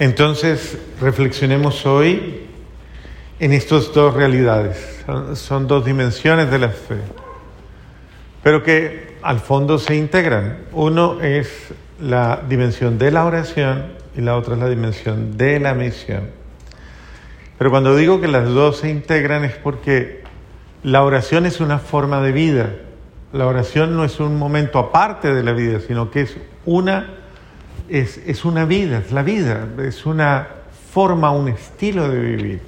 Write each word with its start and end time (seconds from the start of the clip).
Entonces, 0.00 0.76
reflexionemos 1.00 1.86
hoy 1.86 2.40
en 3.38 3.52
estas 3.52 3.92
dos 3.92 4.14
realidades. 4.14 5.04
Son, 5.34 5.68
dos 5.68 5.84
dimensiones 5.84 6.50
de 6.50 6.58
la 6.58 6.70
fe, 6.70 6.96
pero 8.42 8.62
que 8.62 9.16
al 9.22 9.38
fondo 9.38 9.78
se 9.78 9.94
integran. 9.94 10.64
Uno 10.72 11.20
es 11.20 11.72
la 12.00 12.42
dimensión 12.48 12.98
de 12.98 13.12
la 13.12 13.24
oración 13.24 13.92
y 14.16 14.20
la 14.20 14.36
otra 14.36 14.54
es 14.54 14.60
la 14.60 14.68
dimensión 14.68 15.36
de 15.36 15.60
la 15.60 15.74
misión. 15.74 16.30
Pero 17.56 17.70
cuando 17.70 17.94
digo 17.96 18.20
que 18.20 18.26
las 18.28 18.48
dos 18.48 18.78
se 18.78 18.90
integran 18.90 19.44
es 19.44 19.54
porque 19.54 20.24
la 20.82 21.04
oración 21.04 21.46
es 21.46 21.60
una 21.60 21.78
forma 21.78 22.20
de 22.20 22.32
vida. 22.32 22.74
La 23.32 23.46
oración 23.46 23.96
no 23.96 24.04
es 24.04 24.18
un 24.18 24.38
momento 24.38 24.78
aparte 24.80 25.32
de 25.32 25.42
la 25.44 25.52
vida, 25.52 25.78
sino 25.80 26.10
que 26.10 26.22
es 26.22 26.36
una, 26.66 27.14
es, 27.88 28.18
es 28.26 28.44
una 28.44 28.64
vida, 28.64 28.98
es 28.98 29.12
la 29.12 29.22
vida, 29.22 29.66
es 29.78 30.06
una 30.06 30.48
forma, 30.92 31.30
un 31.30 31.48
estilo 31.48 32.08
de 32.08 32.18
vivir. 32.18 32.60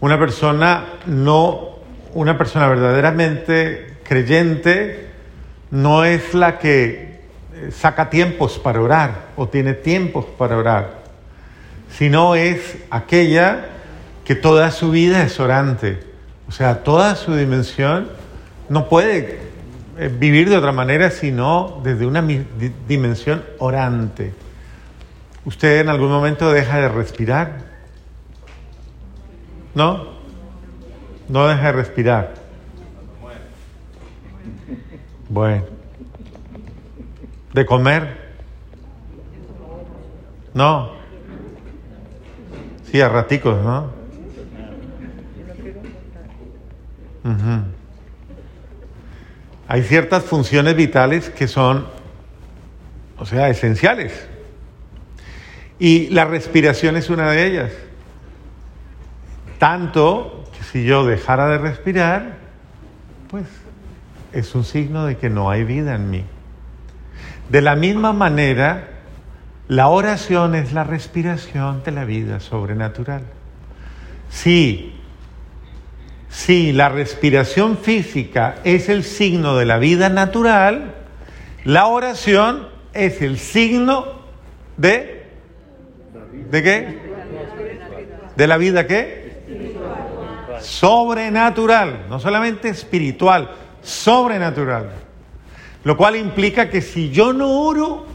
Una 0.00 0.18
persona 0.18 0.84
no, 1.06 1.78
una 2.12 2.36
persona 2.36 2.68
verdaderamente 2.68 3.98
creyente 4.04 5.08
no 5.70 6.04
es 6.04 6.34
la 6.34 6.58
que 6.58 7.20
saca 7.70 8.10
tiempos 8.10 8.58
para 8.58 8.80
orar 8.80 9.28
o 9.36 9.48
tiene 9.48 9.74
tiempos 9.74 10.26
para 10.36 10.56
orar, 10.56 11.04
sino 11.90 12.34
es 12.34 12.76
aquella 12.90 13.66
que 14.24 14.34
toda 14.34 14.70
su 14.70 14.90
vida 14.90 15.22
es 15.22 15.38
orante, 15.40 16.00
o 16.48 16.52
sea, 16.52 16.82
toda 16.82 17.14
su 17.14 17.34
dimensión 17.34 18.08
no 18.68 18.88
puede 18.88 19.43
vivir 20.18 20.48
de 20.48 20.56
otra 20.56 20.72
manera 20.72 21.10
sino 21.10 21.80
desde 21.82 22.06
una 22.06 22.26
dimensión 22.88 23.44
orante. 23.58 24.34
¿Usted 25.44 25.80
en 25.80 25.88
algún 25.88 26.08
momento 26.08 26.52
deja 26.52 26.78
de 26.78 26.88
respirar? 26.88 27.64
¿No? 29.74 30.14
No 31.28 31.46
deja 31.48 31.66
de 31.66 31.72
respirar. 31.72 32.34
Bueno. 35.28 35.64
¿De 37.52 37.66
comer? 37.66 38.24
No. 40.54 40.92
Sí, 42.90 43.00
a 43.00 43.08
raticos, 43.08 43.62
¿no? 43.62 44.04
Uh 47.24 47.83
Hay 49.66 49.82
ciertas 49.82 50.24
funciones 50.24 50.76
vitales 50.76 51.30
que 51.30 51.48
son, 51.48 51.86
o 53.18 53.26
sea, 53.26 53.48
esenciales. 53.48 54.28
Y 55.78 56.08
la 56.10 56.24
respiración 56.24 56.96
es 56.96 57.10
una 57.10 57.30
de 57.30 57.46
ellas. 57.46 57.72
Tanto 59.58 60.44
que 60.56 60.64
si 60.64 60.84
yo 60.84 61.04
dejara 61.04 61.48
de 61.48 61.58
respirar, 61.58 62.36
pues 63.30 63.46
es 64.32 64.54
un 64.54 64.64
signo 64.64 65.06
de 65.06 65.16
que 65.16 65.30
no 65.30 65.50
hay 65.50 65.64
vida 65.64 65.94
en 65.94 66.10
mí. 66.10 66.24
De 67.48 67.62
la 67.62 67.76
misma 67.76 68.12
manera, 68.12 68.88
la 69.68 69.88
oración 69.88 70.54
es 70.54 70.72
la 70.72 70.84
respiración 70.84 71.82
de 71.84 71.92
la 71.92 72.04
vida 72.04 72.40
sobrenatural. 72.40 73.22
Sí, 74.28 74.93
si 76.34 76.72
la 76.72 76.88
respiración 76.88 77.78
física 77.78 78.56
es 78.64 78.88
el 78.88 79.04
signo 79.04 79.56
de 79.56 79.66
la 79.66 79.78
vida 79.78 80.08
natural, 80.08 80.96
la 81.64 81.86
oración 81.86 82.66
es 82.92 83.22
el 83.22 83.38
signo 83.38 84.24
de 84.76 85.14
¿De 86.50 86.62
qué? 86.62 86.98
¿De 88.36 88.46
la 88.48 88.56
vida 88.56 88.86
qué? 88.88 89.44
Sobrenatural, 90.60 92.06
no 92.08 92.18
solamente 92.18 92.68
espiritual, 92.68 93.50
sobrenatural. 93.80 94.90
Lo 95.84 95.96
cual 95.96 96.16
implica 96.16 96.68
que 96.68 96.80
si 96.80 97.10
yo 97.10 97.32
no 97.32 97.60
oro, 97.60 98.06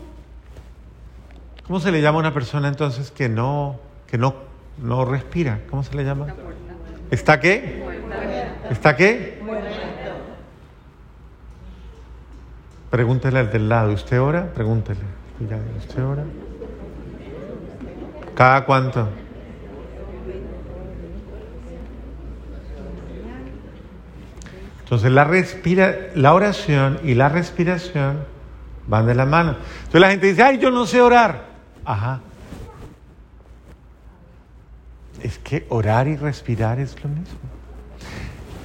¿cómo 1.66 1.80
se 1.80 1.92
le 1.92 2.02
llama 2.02 2.18
a 2.18 2.22
una 2.22 2.34
persona 2.34 2.68
entonces 2.68 3.12
que 3.12 3.30
no, 3.30 3.80
que 4.08 4.18
no, 4.18 4.36
no 4.78 5.06
respira? 5.06 5.62
¿Cómo 5.70 5.84
se 5.84 5.96
le 5.96 6.04
llama? 6.04 6.28
¿Está 7.12 7.40
qué? 7.40 7.79
¿Está 8.70 8.96
qué? 8.96 9.40
Pregúntele 12.90 13.40
al 13.40 13.52
del 13.52 13.70
lado, 13.70 13.94
¿usted 13.94 14.20
ora? 14.20 14.52
Pregúntele. 14.54 15.00
¿Usted 15.78 16.04
ora? 16.04 16.24
¿Cada 18.36 18.66
cuánto? 18.66 19.08
Entonces 24.84 25.12
la, 25.12 25.24
respira, 25.24 25.96
la 26.16 26.34
oración 26.34 27.00
y 27.04 27.14
la 27.14 27.30
respiración 27.30 28.24
van 28.88 29.06
de 29.06 29.14
la 29.14 29.26
mano. 29.26 29.56
Entonces 29.78 30.02
la 30.02 30.10
gente 30.10 30.28
dice, 30.28 30.42
ay, 30.42 30.58
yo 30.58 30.72
no 30.72 30.88
sé 30.88 31.00
orar. 31.00 31.46
Ajá. 31.86 32.22
Es 35.22 35.38
que 35.38 35.68
orar 35.70 36.08
y 36.08 36.16
respirar 36.16 36.80
es 36.80 36.96
lo 37.04 37.10
mismo. 37.10 37.38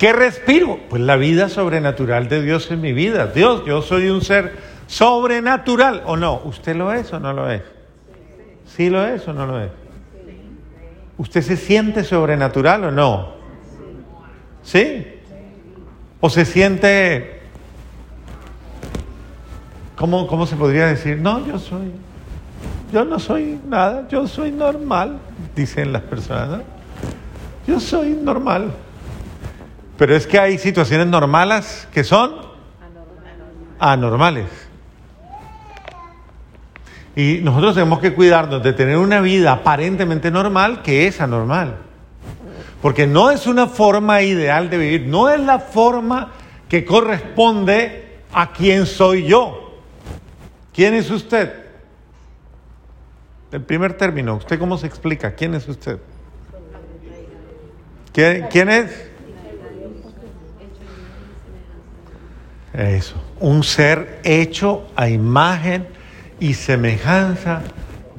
¿Qué 0.04 0.12
respiro? 0.12 0.80
Pues 0.90 1.00
la 1.00 1.16
vida 1.16 1.48
sobrenatural 1.48 2.28
de 2.28 2.42
Dios 2.42 2.70
en 2.70 2.82
mi 2.82 2.92
vida. 2.92 3.28
Dios, 3.28 3.64
yo 3.64 3.80
soy 3.80 4.10
un 4.10 4.20
ser 4.20 4.54
sobrenatural. 4.86 6.02
¿O 6.04 6.18
no? 6.18 6.42
¿Usted 6.44 6.76
lo 6.76 6.92
es 6.92 7.10
o 7.14 7.18
no 7.18 7.32
lo 7.32 7.50
es? 7.50 7.62
¿Sí 8.66 8.90
lo 8.90 9.02
es 9.06 9.26
o 9.26 9.32
no 9.32 9.46
lo 9.46 9.62
es? 9.62 9.70
¿Usted 11.16 11.40
se 11.40 11.56
siente 11.56 12.04
sobrenatural 12.04 12.84
o 12.84 12.90
no? 12.90 13.32
¿Sí? 14.62 15.06
¿O 16.20 16.28
se 16.28 16.44
siente... 16.44 17.40
¿Cómo, 19.96 20.26
cómo 20.26 20.46
se 20.46 20.56
podría 20.56 20.86
decir? 20.86 21.16
No, 21.16 21.46
yo 21.46 21.58
soy... 21.58 21.92
Yo 22.92 23.06
no 23.06 23.18
soy 23.18 23.58
nada, 23.66 24.06
yo 24.10 24.28
soy 24.28 24.52
normal, 24.52 25.16
dicen 25.56 25.94
las 25.94 26.02
personas. 26.02 26.58
¿no? 26.58 26.62
Yo 27.66 27.80
soy 27.80 28.10
normal. 28.10 28.70
Pero 29.96 30.16
es 30.16 30.26
que 30.26 30.38
hay 30.38 30.58
situaciones 30.58 31.06
normales 31.06 31.88
que 31.92 32.02
son 32.04 32.34
anormales. 33.78 34.46
Y 37.16 37.38
nosotros 37.42 37.74
tenemos 37.74 38.00
que 38.00 38.12
cuidarnos 38.12 38.62
de 38.62 38.72
tener 38.72 38.96
una 38.96 39.20
vida 39.20 39.52
aparentemente 39.52 40.30
normal 40.30 40.82
que 40.82 41.06
es 41.06 41.20
anormal. 41.20 41.76
Porque 42.82 43.06
no 43.06 43.30
es 43.30 43.46
una 43.46 43.66
forma 43.66 44.22
ideal 44.22 44.68
de 44.68 44.78
vivir, 44.78 45.06
no 45.06 45.28
es 45.28 45.40
la 45.40 45.58
forma 45.60 46.32
que 46.68 46.84
corresponde 46.84 48.18
a 48.32 48.52
quién 48.52 48.86
soy 48.86 49.26
yo. 49.26 49.80
¿Quién 50.72 50.94
es 50.94 51.08
usted? 51.10 51.52
El 53.52 53.62
primer 53.62 53.96
término, 53.96 54.34
¿usted 54.34 54.58
cómo 54.58 54.76
se 54.76 54.88
explica? 54.88 55.36
¿Quién 55.36 55.54
es 55.54 55.68
usted? 55.68 55.98
¿Quién, 58.12 58.48
¿quién 58.50 58.68
es? 58.68 59.13
Eso, 62.74 63.14
un 63.38 63.62
ser 63.62 64.20
hecho 64.24 64.82
a 64.96 65.08
imagen 65.08 65.86
y 66.40 66.54
semejanza 66.54 67.62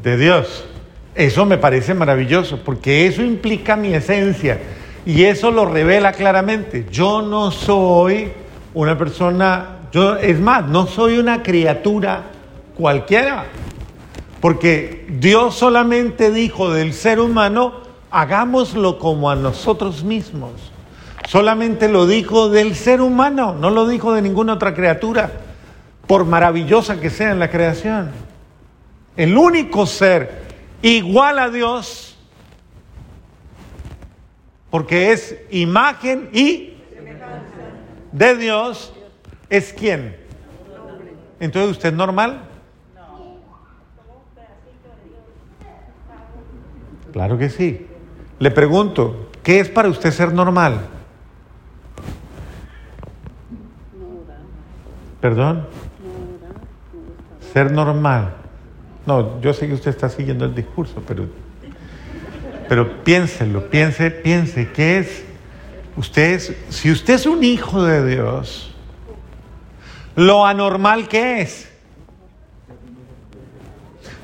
de 0.02 0.18
Dios. 0.18 0.66
Eso 1.14 1.46
me 1.46 1.58
parece 1.58 1.94
maravilloso, 1.94 2.60
porque 2.64 3.06
eso 3.06 3.22
implica 3.22 3.76
mi 3.76 3.94
esencia 3.94 4.60
y 5.06 5.24
eso 5.24 5.52
lo 5.52 5.66
revela 5.66 6.14
claramente. 6.14 6.86
Yo 6.90 7.22
no 7.22 7.52
soy 7.52 8.32
una 8.74 8.98
persona, 8.98 9.80
yo 9.92 10.16
es 10.16 10.40
más, 10.40 10.66
no 10.66 10.88
soy 10.88 11.18
una 11.18 11.44
criatura 11.44 12.24
cualquiera, 12.78 13.46
porque 14.40 15.06
Dios 15.10 15.56
solamente 15.56 16.32
dijo 16.32 16.72
del 16.72 16.94
ser 16.94 17.20
humano, 17.20 17.82
hagámoslo 18.10 19.00
como 19.00 19.30
a 19.30 19.36
nosotros 19.36 20.04
mismos. 20.04 20.52
Solamente 21.28 21.90
lo 21.90 22.06
dijo 22.06 22.50
del 22.50 22.76
ser 22.76 23.02
humano, 23.02 23.56
no 23.60 23.70
lo 23.72 23.88
dijo 23.88 24.14
de 24.14 24.22
ninguna 24.22 24.54
otra 24.54 24.76
criatura 24.76 25.32
por 26.08 26.26
maravillosa 26.26 27.00
que 27.00 27.10
sea 27.10 27.32
en 27.32 27.40
la 27.40 27.50
creación. 27.50 28.12
El 29.18 29.38
único 29.38 29.86
ser 29.88 30.44
igual 30.82 31.40
a 31.40 31.50
Dios, 31.50 32.18
porque 34.70 35.12
es 35.12 35.36
imagen 35.50 36.30
y 36.32 36.74
de 38.12 38.36
Dios, 38.38 38.94
es 39.50 39.74
quién. 39.74 40.16
Entonces, 41.40 41.72
¿usted 41.72 41.90
es 41.90 41.96
normal? 41.96 42.42
Claro 47.12 47.38
que 47.38 47.50
sí. 47.50 47.88
Le 48.40 48.52
pregunto, 48.52 49.30
¿qué 49.42 49.60
es 49.60 49.70
para 49.70 49.90
usted 49.90 50.12
ser 50.12 50.34
normal? 50.34 50.95
¿Perdón? 55.26 55.66
ser 57.52 57.72
normal. 57.72 58.36
No, 59.08 59.42
yo 59.42 59.56
sé 59.56 59.66
que 59.68 59.74
usted 59.74 59.90
está 59.90 60.08
siguiendo 60.08 60.46
el 60.46 60.54
discurso, 60.54 61.02
pero, 61.08 61.26
pero 62.70 63.04
piénselo, 63.04 63.68
piense, 63.72 64.12
piense, 64.12 64.72
¿qué 64.72 65.00
es? 65.00 65.24
Usted 65.98 66.34
es, 66.34 66.56
si 66.70 66.92
usted 66.92 67.16
es 67.16 67.26
un 67.26 67.44
hijo 67.44 67.84
de 67.84 68.06
Dios, 68.06 68.76
lo 70.16 70.46
anormal 70.46 71.08
que 71.08 71.42
es 71.42 71.72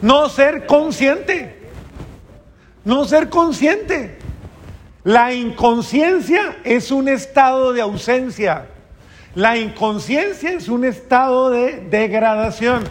no 0.03 0.29
ser 0.29 0.67
consciente, 0.67 1.67
no 2.85 3.05
ser 3.05 3.27
consciente. 3.29 4.19
La 5.03 5.33
inconsciencia 5.33 6.59
es 6.63 6.91
un 6.91 7.09
estado 7.09 7.73
de 7.73 7.81
ausencia. 7.81 8.67
La 9.35 9.57
inconsciencia 9.57 10.51
es 10.51 10.67
un 10.67 10.83
estado 10.83 11.49
de 11.49 11.87
degradación. 11.89 12.83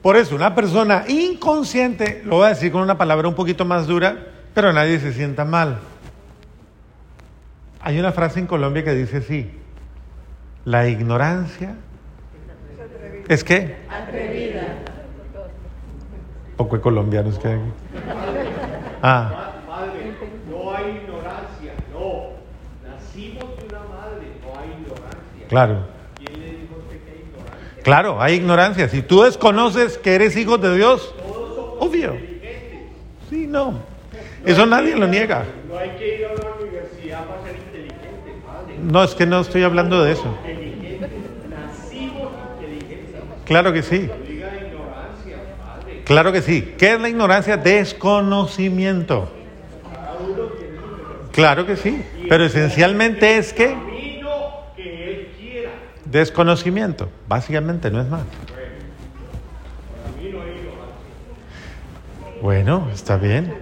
Por 0.00 0.16
eso, 0.16 0.34
una 0.34 0.54
persona 0.54 1.04
inconsciente, 1.08 2.22
lo 2.24 2.36
voy 2.36 2.46
a 2.46 2.48
decir 2.50 2.72
con 2.72 2.82
una 2.82 2.96
palabra 2.96 3.28
un 3.28 3.34
poquito 3.34 3.64
más 3.64 3.86
dura, 3.86 4.16
pero 4.54 4.72
nadie 4.72 4.98
se 4.98 5.12
sienta 5.12 5.44
mal. 5.44 5.78
Hay 7.80 7.98
una 7.98 8.12
frase 8.12 8.40
en 8.40 8.46
Colombia 8.46 8.82
que 8.84 8.94
dice 8.94 9.18
así, 9.18 9.50
la 10.64 10.88
ignorancia 10.88 11.74
es 13.28 13.44
que... 13.44 13.76
Atrevida. 13.90 14.62
Poco 16.56 16.76
de 16.76 16.82
colombianos 16.82 17.38
que 17.38 17.48
hay. 17.48 17.60
Ah. 19.02 19.53
Claro. 25.54 25.78
Claro, 27.84 28.20
hay 28.20 28.34
ignorancia. 28.34 28.88
Si 28.88 29.02
tú 29.02 29.22
desconoces 29.22 29.98
que 29.98 30.16
eres 30.16 30.36
hijo 30.36 30.58
de 30.58 30.74
Dios, 30.74 31.14
obvio. 31.78 32.16
Sí, 33.30 33.46
no. 33.46 33.78
Eso 34.44 34.66
nadie 34.66 34.96
lo 34.96 35.06
niega. 35.06 35.44
No 35.68 35.78
hay 35.78 35.90
que 35.90 36.16
ir 36.16 36.26
a 36.26 36.34
la 36.34 36.54
universidad 36.60 37.24
para 37.24 37.42
ser 37.44 37.54
inteligente, 37.54 38.34
padre. 38.44 38.78
No, 38.82 39.04
es 39.04 39.14
que 39.14 39.26
no 39.26 39.42
estoy 39.42 39.62
hablando 39.62 40.02
de 40.02 40.12
eso. 40.14 40.36
Claro 43.44 43.72
que 43.72 43.82
sí. 43.84 44.10
Claro 46.04 46.32
que 46.32 46.42
sí. 46.42 46.74
¿Qué 46.76 46.94
es 46.94 47.00
la 47.00 47.08
ignorancia? 47.08 47.56
Desconocimiento. 47.58 49.30
Claro 51.30 51.64
que 51.64 51.76
sí. 51.76 52.02
Pero 52.28 52.44
esencialmente 52.44 53.38
es 53.38 53.52
que 53.52 53.93
Desconocimiento, 56.14 57.08
básicamente, 57.26 57.90
no 57.90 58.00
es 58.00 58.08
más. 58.08 58.22
Bueno, 62.40 62.88
está 62.94 63.16
bien. 63.16 63.52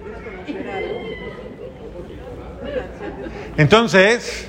Entonces, 3.57 4.47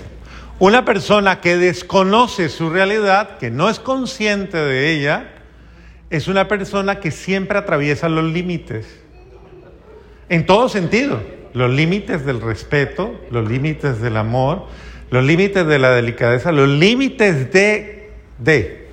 una 0.59 0.85
persona 0.85 1.41
que 1.41 1.57
desconoce 1.57 2.51
su 2.51 2.69
realidad, 2.69 3.39
que 3.39 3.51
no 3.51 3.71
es 3.71 3.81
consciente 3.81 4.59
de 4.59 4.91
ella, 4.91 5.31
es 6.11 6.29
una 6.29 6.47
persona 6.47 7.01
que 7.01 7.11
siempre 7.11 7.57
atraviesa 7.57 8.11
los 8.11 8.25
límites. 8.25 8.87
En 10.29 10.45
todo 10.45 10.69
sentido. 10.69 11.23
Los 11.55 11.71
límites 11.71 12.27
del 12.27 12.43
respeto, 12.43 13.19
los 13.31 13.49
límites 13.49 14.03
del 14.03 14.19
amor, 14.19 14.67
los 15.11 15.25
límites 15.25 15.65
de 15.65 15.79
la 15.79 15.93
delicadeza, 15.93 16.51
los 16.51 16.69
límites 16.69 17.53
de, 17.53 17.94
de. 18.39 18.91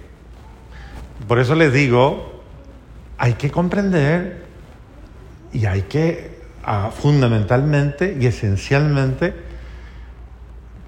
Por 1.27 1.39
eso 1.39 1.55
les 1.55 1.73
digo, 1.73 2.41
hay 3.17 3.33
que 3.33 3.51
comprender 3.51 4.45
y 5.53 5.65
hay 5.65 5.83
que 5.83 6.39
ah, 6.63 6.91
fundamentalmente 6.91 8.17
y 8.19 8.25
esencialmente 8.25 9.33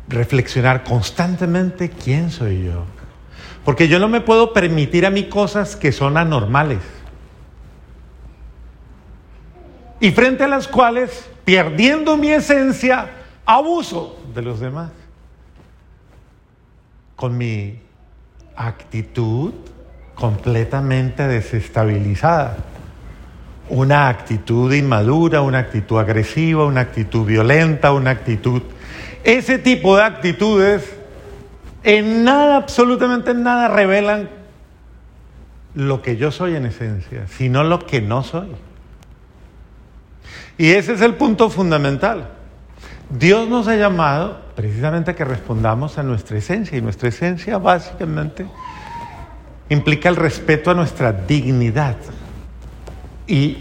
reflexionar 0.08 0.84
constantemente 0.84 1.90
quién 1.90 2.32
soy 2.32 2.66
yo. 2.66 2.86
Porque 3.64 3.88
yo 3.88 4.00
no 4.00 4.10
me 4.10 4.22
puedo 4.22 4.54
permitir 4.54 5.06
a 5.06 5.10
mí 5.10 5.30
cosas 5.30 5.76
que 5.76 5.92
son 5.92 6.18
anormales. 6.18 6.80
Y 10.00 10.12
frente 10.12 10.44
a 10.44 10.48
las 10.48 10.68
cuales, 10.68 11.30
perdiendo 11.46 12.18
mi 12.18 12.30
esencia, 12.30 13.10
abuso 13.46 14.20
de 14.34 14.42
los 14.42 14.60
demás 14.60 14.92
con 17.16 17.38
mi 17.38 17.80
actitud 18.56 19.54
completamente 20.16 21.28
desestabilizada. 21.28 22.58
Una 23.70 24.10
actitud 24.10 24.72
inmadura, 24.74 25.42
una 25.42 25.60
actitud 25.60 25.98
agresiva, 25.98 26.66
una 26.66 26.82
actitud 26.82 27.26
violenta, 27.26 27.92
una 27.92 28.12
actitud... 28.12 28.62
Ese 29.24 29.58
tipo 29.58 29.96
de 29.96 30.04
actitudes 30.04 30.96
en 31.84 32.24
nada, 32.24 32.58
absolutamente 32.58 33.32
en 33.32 33.44
nada, 33.44 33.68
revelan 33.68 34.30
lo 35.76 36.02
que 36.02 36.18
yo 36.18 36.32
soy 36.32 36.56
en 36.56 36.66
esencia, 36.66 37.28
sino 37.28 37.64
lo 37.64 37.86
que 37.86 38.02
no 38.02 38.24
soy. 38.24 38.50
Y 40.58 40.72
ese 40.72 40.94
es 40.94 41.02
el 41.02 41.16
punto 41.16 41.50
fundamental. 41.50 42.30
Dios 43.10 43.50
nos 43.50 43.68
ha 43.68 43.76
llamado 43.76 44.43
precisamente 44.56 45.16
que 45.16 45.26
respondamos 45.26 45.98
a 45.98 46.04
nuestra 46.04 46.38
esencia 46.38 46.78
y 46.78 46.82
nuestra 46.82 47.10
esencia 47.10 47.58
básicamente 47.58 48.46
implica 49.70 50.10
el 50.10 50.16
respeto 50.16 50.72
a 50.72 50.74
nuestra 50.74 51.12
dignidad. 51.12 51.98
Y 53.28 53.58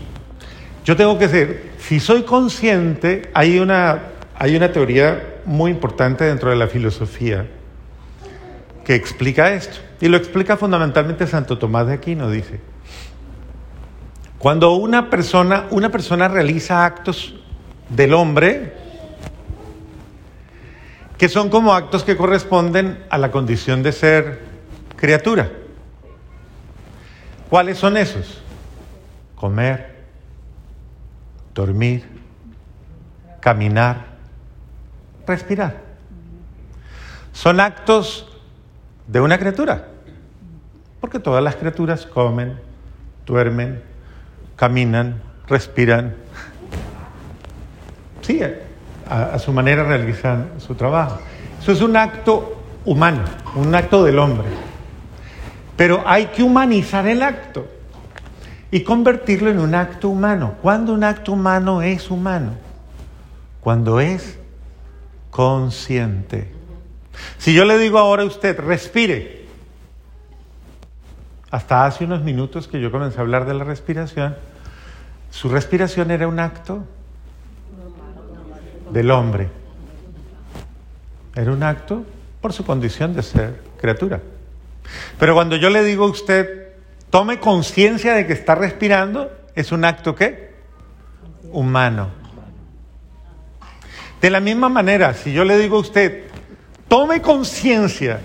yo 0.84 0.96
tengo 0.96 1.18
que 1.18 1.28
ser, 1.28 1.70
si 1.78 2.00
soy 2.00 2.22
consciente, 2.22 3.30
hay 3.34 3.58
una, 3.58 4.00
hay 4.38 4.56
una 4.56 4.72
teoría 4.72 5.36
muy 5.44 5.70
importante 5.70 6.24
dentro 6.24 6.50
de 6.50 6.56
la 6.56 6.66
filosofía 6.66 7.46
que 8.84 8.94
explica 8.94 9.52
esto. 9.52 9.78
Y 10.00 10.08
lo 10.08 10.16
explica 10.16 10.56
fundamentalmente 10.56 11.26
Santo 11.26 11.58
Tomás 11.58 11.86
de 11.86 11.94
Aquino, 11.94 12.28
dice. 12.30 12.60
Cuando 14.38 14.72
una 14.72 15.08
persona, 15.08 15.66
una 15.70 15.90
persona 15.90 16.26
realiza 16.26 16.84
actos 16.84 17.36
del 17.88 18.12
hombre, 18.12 18.81
que 21.22 21.28
son 21.28 21.50
como 21.50 21.72
actos 21.72 22.02
que 22.02 22.16
corresponden 22.16 23.04
a 23.08 23.16
la 23.16 23.30
condición 23.30 23.84
de 23.84 23.92
ser 23.92 24.40
criatura. 24.96 25.52
¿Cuáles 27.48 27.78
son 27.78 27.96
esos? 27.96 28.42
Comer, 29.36 30.02
dormir, 31.54 32.08
caminar, 33.38 34.06
respirar. 35.24 35.80
Son 37.32 37.60
actos 37.60 38.26
de 39.06 39.20
una 39.20 39.38
criatura, 39.38 39.90
porque 41.00 41.20
todas 41.20 41.44
las 41.44 41.54
criaturas 41.54 42.04
comen, 42.04 42.58
duermen, 43.26 43.80
caminan, 44.56 45.22
respiran. 45.46 46.16
Sí, 48.22 48.40
a, 49.08 49.38
su 49.38 49.52
manera 49.52 49.84
realizan 49.84 50.50
su 50.58 50.74
trabajo. 50.74 51.18
Eso 51.60 51.72
es 51.72 51.80
un 51.80 51.96
acto 51.96 52.62
humano, 52.84 53.22
un 53.54 53.74
acto 53.74 54.04
del 54.04 54.18
hombre. 54.18 54.48
Pero 55.76 56.02
hay 56.06 56.26
que 56.26 56.42
humanizar 56.42 57.06
el 57.06 57.22
acto 57.22 57.66
y 58.70 58.80
convertirlo 58.80 59.50
en 59.50 59.60
un 59.60 59.74
acto 59.74 60.08
humano. 60.08 60.54
¿Cuándo 60.62 60.92
un 60.92 61.04
acto 61.04 61.32
humano 61.32 61.82
es 61.82 62.10
humano? 62.10 62.52
Cuando 63.60 64.00
es 64.00 64.38
consciente. 65.30 66.52
Si 67.38 67.54
yo 67.54 67.64
le 67.64 67.78
digo 67.78 67.98
ahora 67.98 68.22
a 68.22 68.26
usted, 68.26 68.58
respire, 68.58 69.46
hasta 71.50 71.84
hace 71.84 72.04
unos 72.04 72.22
minutos 72.22 72.66
que 72.66 72.80
yo 72.80 72.90
comencé 72.90 73.18
a 73.18 73.20
hablar 73.20 73.46
de 73.46 73.54
la 73.54 73.64
respiración, 73.64 74.36
su 75.30 75.48
respiración 75.48 76.10
era 76.10 76.26
un 76.26 76.40
acto 76.40 76.84
del 78.92 79.10
hombre. 79.10 79.48
Era 81.34 81.52
un 81.52 81.62
acto 81.62 82.04
por 82.40 82.52
su 82.52 82.64
condición 82.64 83.14
de 83.14 83.22
ser 83.22 83.60
criatura. 83.80 84.20
Pero 85.18 85.34
cuando 85.34 85.56
yo 85.56 85.70
le 85.70 85.82
digo 85.82 86.04
a 86.04 86.10
usted, 86.10 86.68
tome 87.10 87.38
conciencia 87.38 88.14
de 88.14 88.26
que 88.26 88.32
está 88.32 88.54
respirando, 88.54 89.30
es 89.54 89.72
un 89.72 89.84
acto 89.84 90.14
qué? 90.14 90.52
Humano. 91.52 92.10
De 94.20 94.30
la 94.30 94.40
misma 94.40 94.68
manera, 94.68 95.14
si 95.14 95.32
yo 95.32 95.44
le 95.44 95.58
digo 95.58 95.76
a 95.76 95.80
usted, 95.80 96.24
tome 96.88 97.20
conciencia 97.22 98.20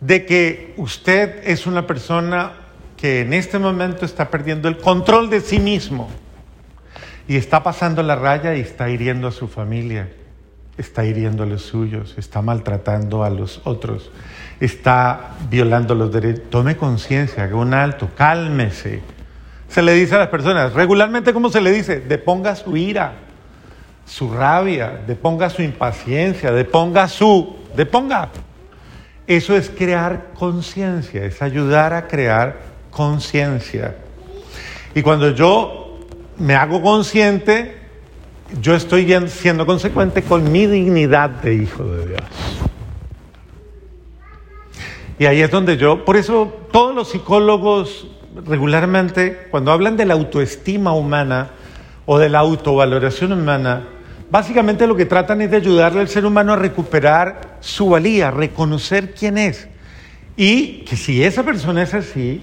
de 0.00 0.26
que 0.26 0.74
usted 0.76 1.40
es 1.44 1.66
una 1.66 1.86
persona 1.86 2.52
que 2.96 3.20
en 3.20 3.32
este 3.32 3.58
momento 3.58 4.04
está 4.04 4.30
perdiendo 4.30 4.68
el 4.68 4.78
control 4.78 5.28
de 5.30 5.40
sí 5.40 5.58
mismo, 5.58 6.08
y 7.28 7.36
está 7.36 7.62
pasando 7.62 8.02
la 8.02 8.16
raya 8.16 8.54
y 8.56 8.60
está 8.60 8.88
hiriendo 8.88 9.28
a 9.28 9.32
su 9.32 9.48
familia, 9.48 10.08
está 10.78 11.04
hiriendo 11.04 11.42
a 11.42 11.46
los 11.46 11.62
suyos, 11.62 12.14
está 12.18 12.42
maltratando 12.42 13.24
a 13.24 13.30
los 13.30 13.60
otros, 13.64 14.10
está 14.60 15.32
violando 15.48 15.94
los 15.94 16.12
derechos. 16.12 16.50
Tome 16.50 16.76
conciencia, 16.76 17.44
haga 17.44 17.56
un 17.56 17.74
alto, 17.74 18.10
cálmese, 18.16 19.02
se 19.68 19.82
le 19.82 19.92
dice 19.92 20.14
a 20.14 20.18
las 20.18 20.28
personas? 20.28 20.72
Regularmente, 20.72 21.32
¿cómo 21.32 21.50
se 21.50 21.60
le 21.60 21.72
dice? 21.72 22.00
Deponga 22.00 22.54
su 22.54 22.76
ira, 22.76 23.14
su 24.06 24.32
rabia, 24.32 25.00
deponga 25.06 25.50
su 25.50 25.62
impaciencia, 25.62 26.52
deponga 26.52 27.08
su... 27.08 27.56
Deponga. 27.74 28.30
Eso 29.26 29.56
es 29.56 29.68
crear 29.68 30.28
conciencia, 30.34 31.24
es 31.24 31.42
ayudar 31.42 31.92
a 31.92 32.06
crear 32.06 32.60
conciencia. 32.90 33.96
Y 34.94 35.02
cuando 35.02 35.32
yo 35.32 35.85
me 36.38 36.54
hago 36.54 36.82
consciente, 36.82 37.76
yo 38.60 38.74
estoy 38.74 39.12
siendo 39.28 39.66
consecuente 39.66 40.22
con 40.22 40.50
mi 40.52 40.66
dignidad 40.66 41.30
de 41.30 41.54
hijo 41.54 41.84
de 41.84 42.06
Dios. 42.08 42.22
Y 45.18 45.24
ahí 45.24 45.40
es 45.40 45.50
donde 45.50 45.76
yo, 45.76 46.04
por 46.04 46.16
eso 46.16 46.52
todos 46.70 46.94
los 46.94 47.10
psicólogos 47.10 48.06
regularmente, 48.44 49.46
cuando 49.50 49.72
hablan 49.72 49.96
de 49.96 50.04
la 50.04 50.14
autoestima 50.14 50.92
humana 50.92 51.50
o 52.04 52.18
de 52.18 52.28
la 52.28 52.40
autovaloración 52.40 53.32
humana, 53.32 53.88
básicamente 54.30 54.86
lo 54.86 54.94
que 54.94 55.06
tratan 55.06 55.40
es 55.40 55.50
de 55.50 55.56
ayudarle 55.56 56.00
al 56.00 56.08
ser 56.08 56.26
humano 56.26 56.52
a 56.52 56.56
recuperar 56.56 57.56
su 57.60 57.88
valía, 57.88 58.30
reconocer 58.30 59.14
quién 59.14 59.38
es. 59.38 59.68
Y 60.36 60.84
que 60.84 60.96
si 60.96 61.24
esa 61.24 61.42
persona 61.42 61.82
es 61.82 61.94
así, 61.94 62.42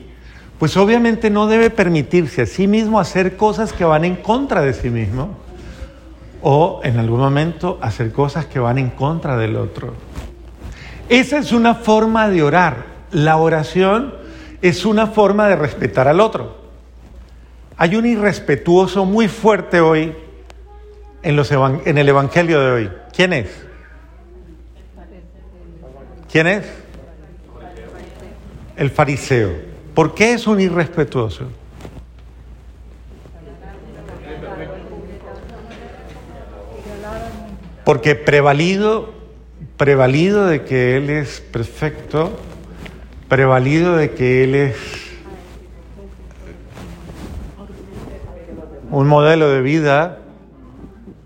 pues 0.60 0.78
obviamente 0.78 1.30
no 1.30 1.48
debe 1.48 1.70
permitirse 1.70 2.44
a 2.44 2.46
sí 2.46 2.68
mismo 2.68 3.00
hacer 3.00 3.38
cosas 3.38 3.74
que 3.74 3.86
van 3.86 4.06
en 4.06 4.16
contra 4.16 4.62
de 4.62 4.74
sí 4.74 4.90
mismo 4.90 5.38
o 6.42 6.82
en 6.84 7.00
algún 7.00 7.20
momento 7.20 7.80
hacer 7.82 8.12
cosas 8.12 8.46
que 8.46 8.60
van 8.60 8.78
en 8.78 8.90
contra 8.90 9.38
del 9.38 9.56
otro. 9.56 9.94
Esa 11.10 11.38
es 11.38 11.52
una 11.52 11.76
forma 11.76 12.30
de 12.30 12.44
orar. 12.44 12.86
La 13.12 13.38
oración 13.38 14.14
es 14.62 14.86
una 14.86 15.08
forma 15.08 15.48
de 15.48 15.56
respetar 15.56 16.08
al 16.08 16.20
otro. 16.20 16.64
Hay 17.78 17.96
un 17.96 18.06
irrespetuoso 18.06 19.06
muy 19.06 19.28
fuerte 19.28 19.82
hoy 19.82 20.16
en, 21.24 21.98
el 21.98 22.10
Evangelio 22.10 22.62
de 22.62 22.72
hoy. 22.72 22.92
¿Quién 23.16 23.34
es? 23.34 23.50
¿Quién 26.32 26.48
es? 26.48 26.66
El 28.76 28.90
fariseo. 28.90 29.73
¿Por 29.94 30.16
qué 30.16 30.34
es 30.34 30.48
un 30.48 30.60
irrespetuoso? 30.60 31.46
Porque 37.86 38.16
prevalido, 38.16 39.14
prevalido 39.78 40.48
de 40.48 40.64
que 40.64 40.98
Él 40.98 41.10
es 41.10 41.42
perfecto, 41.42 42.32
prevalido 43.28 43.96
de 43.98 44.12
que 44.12 44.44
Él 44.46 44.56
es 44.56 44.78
un 48.90 49.08
modelo 49.08 49.50
de 49.50 49.62
vida, 49.62 50.20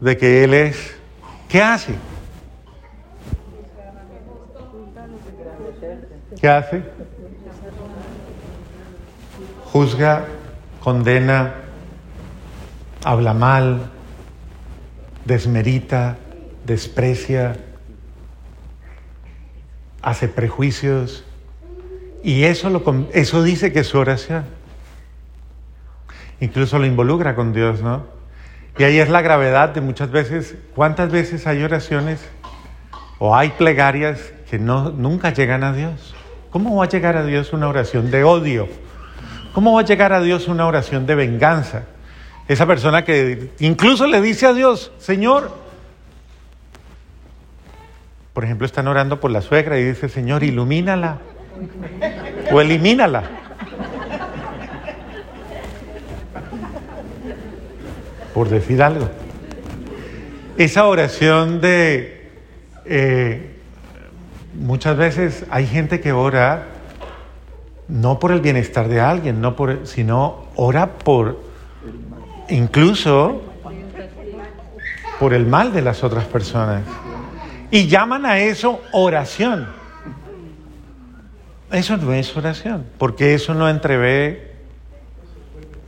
de 0.01 0.17
que 0.17 0.43
Él 0.43 0.53
es, 0.53 0.95
¿qué 1.47 1.62
hace? 1.62 1.93
¿Qué 6.41 6.47
hace? 6.47 6.97
Juzga, 9.65 10.25
condena, 10.79 11.56
habla 13.03 13.34
mal, 13.34 13.89
desmerita, 15.25 16.17
desprecia, 16.65 17.58
hace 20.01 20.27
prejuicios. 20.27 21.24
Y 22.24 22.44
eso, 22.44 22.70
lo, 22.70 22.84
eso 23.13 23.44
dice 23.44 23.72
que 23.72 23.79
es 23.79 23.88
su 23.88 23.98
oración. 23.98 24.46
Incluso 26.39 26.79
lo 26.79 26.86
involucra 26.86 27.36
con 27.36 27.53
Dios, 27.53 27.82
¿no? 27.82 28.06
Y 28.77 28.84
ahí 28.84 29.00
es 29.00 29.10
la 29.10 29.22
gravedad 29.22 29.70
de 29.70 29.82
muchas 29.82 30.12
veces, 30.12 30.56
¿cuántas 30.75 31.12
veces 31.12 31.48
hay 31.48 31.63
oraciones 31.63 32.20
o 33.17 33.36
hay 33.36 33.50
plegarias 33.50 34.20
que 34.50 34.60
no, 34.60 34.91
nunca 34.91 35.34
llegan 35.34 35.63
a 35.63 35.74
Dios? 35.74 36.15
¿Cómo 36.51 36.75
va 36.75 36.86
a 36.86 36.89
llegar 36.89 37.17
a 37.17 37.25
Dios 37.25 37.53
una 37.53 37.67
oración 37.67 38.12
de 38.12 38.24
odio? 38.24 38.67
¿Cómo 39.57 39.73
va 39.73 39.81
a 39.81 39.85
llegar 39.85 40.13
a 40.13 40.21
Dios 40.21 40.47
una 40.47 40.67
oración 40.67 41.07
de 41.07 41.15
venganza? 41.15 41.85
Esa 42.47 42.67
persona 42.67 43.03
que 43.03 43.49
incluso 43.57 44.05
le 44.05 44.21
dice 44.21 44.45
a 44.45 44.53
Dios, 44.53 44.91
Señor, 44.99 45.51
por 48.33 48.43
ejemplo, 48.43 48.67
están 48.67 48.87
orando 48.87 49.19
por 49.19 49.31
la 49.31 49.41
suegra 49.41 49.79
y 49.79 49.83
dice, 49.83 50.09
Señor, 50.09 50.43
ilumínala 50.43 51.17
o 52.51 52.61
elimínala. 52.61 53.23
Por 58.35 58.49
decir 58.49 58.83
algo. 58.83 59.09
Esa 60.59 60.85
oración 60.85 61.61
de... 61.61 62.29
Eh, 62.85 63.55
muchas 64.53 64.95
veces 64.95 65.45
hay 65.49 65.65
gente 65.65 65.99
que 65.99 66.11
ora 66.11 66.76
no 67.88 68.20
por 68.20 68.32
el 68.32 68.41
bienestar 68.41 68.88
de 68.88 69.00
alguien, 69.00 69.41
no 69.41 69.56
por, 69.56 69.88
sino 69.88 70.46
ora 70.56 70.98
por 70.98 71.39
incluso 72.50 73.41
por 75.20 75.34
el 75.34 75.46
mal 75.46 75.74
de 75.74 75.82
las 75.82 76.03
otras 76.03 76.25
personas. 76.25 76.84
Y 77.72 77.88
llaman 77.88 78.25
a 78.25 78.39
eso 78.39 78.82
oración. 78.91 79.67
Eso 81.72 81.98
no 81.98 82.13
es 82.13 82.36
oración, 82.38 82.86
porque 82.98 83.34
eso 83.34 83.53
no 83.53 83.70
entrevé. 83.70 84.53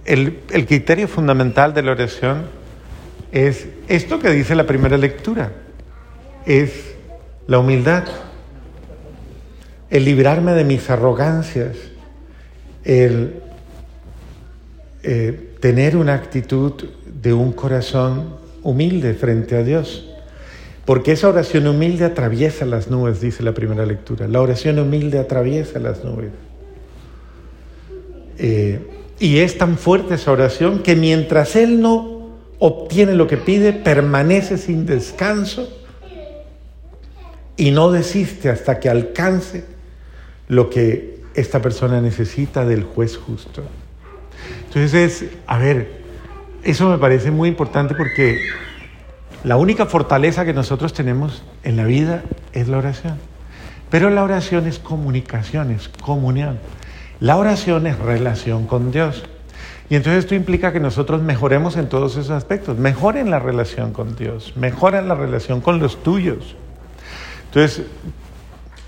El, 0.04 0.40
el 0.50 0.66
criterio 0.66 1.08
fundamental 1.08 1.74
de 1.74 1.84
la 1.84 1.92
oración 1.92 2.48
es 3.32 3.68
esto 3.88 4.20
que 4.20 4.30
dice 4.32 4.56
la 4.56 4.66
primera 4.66 4.98
lectura, 4.98 5.52
es 6.46 6.96
la 7.48 7.60
humildad, 7.60 8.06
el 9.90 10.06
librarme 10.06 10.54
de 10.54 10.64
mis 10.64 10.90
arrogancias, 10.90 11.76
el 12.84 13.42
eh, 15.04 15.56
tener 15.60 15.96
una 15.96 16.14
actitud 16.14 16.74
de 17.22 17.34
un 17.34 17.54
corazón 17.54 18.36
humilde 18.64 19.14
frente 19.14 19.56
a 19.56 19.64
Dios. 19.64 20.06
Porque 20.86 21.12
esa 21.12 21.30
oración 21.30 21.68
humilde 21.68 22.06
atraviesa 22.06 22.66
las 22.66 22.90
nubes, 22.90 23.22
dice 23.22 23.44
la 23.44 23.54
primera 23.54 23.86
lectura. 23.86 24.28
La 24.28 24.42
oración 24.42 24.80
humilde 24.80 25.20
atraviesa 25.20 25.80
las 25.80 26.04
nubes. 26.04 26.32
Eh, 28.38 28.80
y 29.20 29.40
es 29.40 29.58
tan 29.58 29.78
fuerte 29.78 30.16
esa 30.16 30.32
oración 30.32 30.80
que 30.80 30.96
mientras 30.96 31.56
Él 31.56 31.82
no 31.82 32.30
obtiene 32.58 33.14
lo 33.14 33.28
que 33.28 33.38
pide, 33.38 33.74
permanece 33.74 34.58
sin 34.58 34.86
descanso 34.86 35.70
y 37.56 37.72
no 37.72 37.92
desiste 37.92 38.50
hasta 38.50 38.80
que 38.80 38.90
alcance 38.90 39.66
lo 40.50 40.70
que 40.70 41.22
esta 41.36 41.62
persona 41.62 42.02
necesita 42.02 42.66
del 42.66 42.84
juez 42.84 43.18
justo. 43.18 43.64
Entonces, 44.66 45.26
a 45.48 45.58
ver, 45.58 46.02
eso 46.64 46.90
me 46.90 46.98
parece 46.98 47.32
muy 47.32 47.48
importante 47.48 47.96
porque 47.96 48.42
la 49.44 49.56
única 49.56 49.86
fortaleza 49.86 50.44
que 50.44 50.54
nosotros 50.54 50.92
tenemos 50.92 51.44
en 51.64 51.78
la 51.78 51.86
vida 51.86 52.24
es 52.52 52.68
la 52.68 52.80
oración. 52.80 53.18
Pero 53.90 54.10
la 54.10 54.24
oración 54.24 54.68
es 54.68 54.80
comunicación, 54.80 55.72
es 55.72 55.88
comunión. 55.88 56.60
La 57.20 57.38
oración 57.38 57.88
es 57.88 57.98
relación 57.98 58.68
con 58.68 58.92
Dios. 58.92 59.24
Y 59.90 59.96
entonces 59.96 60.26
esto 60.26 60.36
implica 60.36 60.72
que 60.74 60.80
nosotros 60.80 61.22
mejoremos 61.22 61.76
en 61.78 61.90
todos 61.90 62.14
esos 62.14 62.32
aspectos. 62.32 62.78
Mejoren 62.78 63.32
la 63.32 63.40
relación 63.40 63.92
con 63.92 64.16
Dios, 64.16 64.54
mejoren 64.56 65.08
la 65.08 65.16
relación 65.16 65.62
con 65.62 65.80
los 65.80 66.04
tuyos. 66.04 66.56
Entonces, 67.46 67.84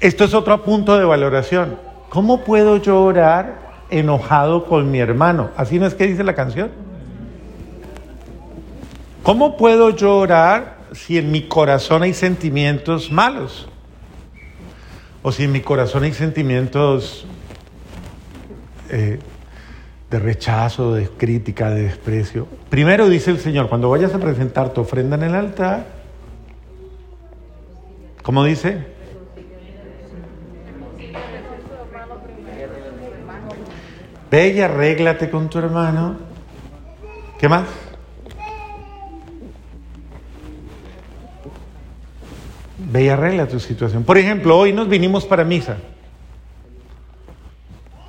esto 0.02 0.24
es 0.24 0.34
otro 0.34 0.64
punto 0.64 0.98
de 0.98 1.06
valoración. 1.06 1.78
¿Cómo 2.10 2.44
puedo 2.44 2.78
yo 2.78 3.02
orar 3.04 3.86
enojado 3.92 4.66
con 4.66 4.90
mi 4.90 5.00
hermano? 5.00 5.52
¿Así 5.56 5.80
no 5.80 5.86
es 5.86 5.94
que 5.94 6.08
dice 6.08 6.24
la 6.24 6.34
canción? 6.34 6.72
¿Cómo 9.22 9.56
puedo 9.56 9.92
llorar 9.92 10.78
si 10.92 11.20
en 11.20 11.32
mi 11.32 11.44
corazón 11.48 12.02
hay 12.02 12.14
sentimientos 12.14 13.12
malos? 13.12 13.70
O 15.22 15.32
si 15.32 15.44
en 15.44 15.52
mi 15.52 15.62
corazón 15.62 16.04
hay 16.04 16.14
sentimientos 16.14 17.28
eh, 18.90 19.20
de 20.10 20.20
rechazo, 20.20 20.96
de 20.96 21.08
crítica, 21.08 21.70
de 21.70 21.84
desprecio. 21.84 22.48
Primero 22.70 23.08
dice 23.08 23.30
el 23.30 23.40
Señor, 23.40 23.70
cuando 23.70 23.90
vayas 23.90 24.16
a 24.16 24.20
presentar 24.20 24.74
tu 24.74 24.82
ofrenda 24.82 25.16
en 25.16 25.24
el 25.24 25.36
altar, 25.36 25.86
¿cómo 28.24 28.44
dice? 28.44 28.91
Ve 34.32 34.48
y 34.48 34.62
arréglate 34.62 35.30
con 35.30 35.50
tu 35.50 35.60
hermano. 35.60 36.16
¿Qué 37.38 37.50
más? 37.50 37.68
Ve 42.78 43.04
y 43.04 43.10
arregla 43.10 43.46
tu 43.50 43.60
situación. 43.60 44.06
Por 44.06 44.18
ejemplo, 44.18 44.58
hoy 44.58 44.72
nos 44.72 44.88
vinimos 44.88 45.26
para 45.26 45.44
misa. 45.44 45.78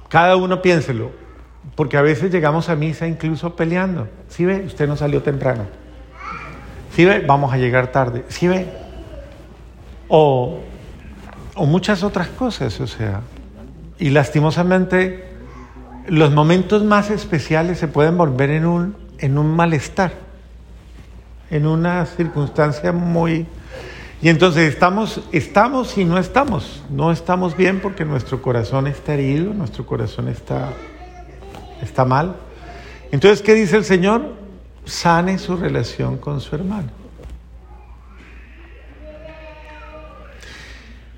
Cada 0.08 0.36
uno 0.36 0.62
piénselo. 0.62 1.10
porque 1.74 1.96
a 1.96 2.02
veces 2.02 2.30
llegamos 2.30 2.68
a 2.68 2.76
misa 2.76 3.06
incluso 3.08 3.56
peleando. 3.56 4.08
¿Sí 4.28 4.44
ve? 4.44 4.62
Usted 4.66 4.86
no 4.86 4.96
salió 4.96 5.22
temprano. 5.22 5.66
¿Sí 6.94 7.04
ve? 7.04 7.20
Vamos 7.20 7.52
a 7.52 7.56
llegar 7.56 7.90
tarde. 7.90 8.24
¿Sí 8.28 8.46
ve? 8.46 8.66
O, 10.06 10.60
o 11.54 11.66
muchas 11.66 12.02
otras 12.04 12.28
cosas, 12.28 12.78
o 12.80 12.86
sea. 12.86 13.22
Y 13.98 14.10
lastimosamente 14.10 15.31
los 16.09 16.32
momentos 16.32 16.85
más 16.85 17.11
especiales 17.11 17.78
se 17.78 17.88
pueden 17.88 18.16
volver 18.16 18.50
en 18.50 18.66
un, 18.66 18.97
en 19.18 19.38
un 19.38 19.54
malestar, 19.54 20.12
en 21.50 21.66
una 21.66 22.06
circunstancia 22.06 22.92
muy... 22.92 23.47
Y 24.21 24.28
entonces 24.28 24.73
estamos, 24.73 25.21
estamos 25.32 25.99
y 25.99 26.04
no 26.04 26.16
estamos. 26.16 26.85
No 26.90 27.11
estamos 27.11 27.56
bien 27.56 27.80
porque 27.80 28.04
nuestro 28.04 28.40
corazón 28.40 28.87
está 28.87 29.14
herido, 29.14 29.52
nuestro 29.52 29.85
corazón 29.85 30.28
está, 30.28 30.71
está 31.82 32.04
mal. 32.04 32.37
Entonces, 33.11 33.42
¿qué 33.42 33.54
dice 33.54 33.76
el 33.76 33.85
Señor? 33.85 34.35
Sane 34.85 35.38
su 35.38 35.56
relación 35.56 36.18
con 36.18 36.40
su 36.40 36.54
hermano. 36.54 37.01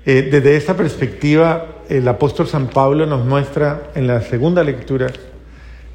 Eh, 0.07 0.29
desde 0.31 0.55
esta 0.55 0.77
perspectiva, 0.77 1.77
el 1.89 2.07
apóstol 2.07 2.47
San 2.47 2.67
Pablo 2.67 3.07
nos 3.07 3.25
muestra 3.25 3.89
en 3.95 4.05
la 4.05 4.21
segunda 4.21 4.63
lectura 4.63 5.07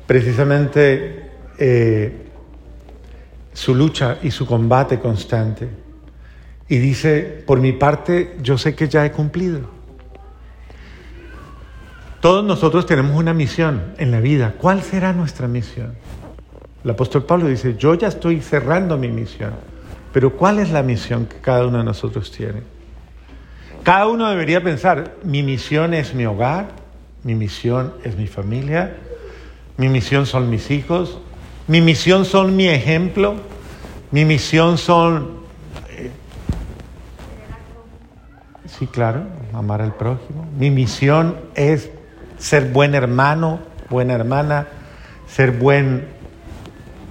precisamente 0.04 1.30
eh, 1.56 2.12
su 3.52 3.72
lucha 3.72 4.18
y 4.20 4.32
su 4.32 4.46
combate 4.46 4.98
constante. 4.98 5.68
Y 6.68 6.78
dice, 6.78 7.44
por 7.46 7.60
mi 7.60 7.70
parte, 7.70 8.36
yo 8.42 8.58
sé 8.58 8.74
que 8.74 8.88
ya 8.88 9.06
he 9.06 9.12
cumplido. 9.12 9.60
Todos 12.20 12.44
nosotros 12.44 12.86
tenemos 12.86 13.16
una 13.16 13.32
misión 13.32 13.94
en 13.98 14.10
la 14.10 14.18
vida. 14.18 14.54
¿Cuál 14.58 14.82
será 14.82 15.12
nuestra 15.12 15.46
misión? 15.46 15.94
El 16.82 16.90
apóstol 16.90 17.24
Pablo 17.24 17.46
dice, 17.46 17.76
yo 17.76 17.94
ya 17.94 18.08
estoy 18.08 18.40
cerrando 18.40 18.98
mi 18.98 19.08
misión, 19.08 19.52
pero 20.12 20.36
¿cuál 20.36 20.58
es 20.58 20.70
la 20.70 20.82
misión 20.82 21.26
que 21.26 21.36
cada 21.36 21.64
uno 21.64 21.78
de 21.78 21.84
nosotros 21.84 22.32
tiene? 22.32 22.79
Cada 23.82 24.06
uno 24.08 24.28
debería 24.28 24.62
pensar, 24.62 25.14
mi 25.22 25.42
misión 25.42 25.94
es 25.94 26.14
mi 26.14 26.26
hogar, 26.26 26.68
mi 27.24 27.34
misión 27.34 27.94
es 28.04 28.16
mi 28.16 28.26
familia, 28.26 28.96
mi 29.78 29.88
misión 29.88 30.26
son 30.26 30.50
mis 30.50 30.70
hijos, 30.70 31.18
mi 31.66 31.80
misión 31.80 32.26
son 32.26 32.56
mi 32.56 32.68
ejemplo, 32.68 33.36
mi 34.10 34.26
misión 34.26 34.76
son... 34.76 35.40
Eh, 35.90 36.10
sí, 38.66 38.86
claro, 38.86 39.22
amar 39.54 39.80
al 39.80 39.94
prójimo. 39.94 40.46
Mi 40.58 40.70
misión 40.70 41.36
es 41.54 41.90
ser 42.38 42.66
buen 42.66 42.94
hermano, 42.94 43.60
buena 43.88 44.12
hermana, 44.12 44.66
ser 45.26 45.52
buen, 45.52 46.06